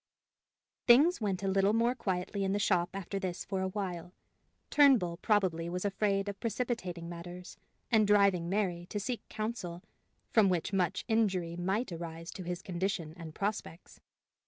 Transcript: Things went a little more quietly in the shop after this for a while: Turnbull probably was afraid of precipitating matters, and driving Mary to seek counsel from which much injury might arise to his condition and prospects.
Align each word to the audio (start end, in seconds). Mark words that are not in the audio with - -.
Things 0.87 1.21
went 1.21 1.43
a 1.43 1.47
little 1.47 1.73
more 1.73 1.93
quietly 1.93 2.43
in 2.43 2.53
the 2.53 2.57
shop 2.57 2.89
after 2.95 3.19
this 3.19 3.45
for 3.45 3.61
a 3.61 3.67
while: 3.67 4.11
Turnbull 4.71 5.17
probably 5.17 5.69
was 5.69 5.85
afraid 5.85 6.27
of 6.27 6.39
precipitating 6.39 7.07
matters, 7.07 7.59
and 7.91 8.07
driving 8.07 8.49
Mary 8.49 8.87
to 8.87 8.99
seek 8.99 9.21
counsel 9.29 9.83
from 10.31 10.49
which 10.49 10.73
much 10.73 11.05
injury 11.07 11.55
might 11.55 11.91
arise 11.91 12.31
to 12.31 12.41
his 12.41 12.63
condition 12.63 13.13
and 13.15 13.35
prospects. 13.35 13.99